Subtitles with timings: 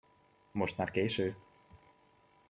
[0.51, 1.37] Most már késő!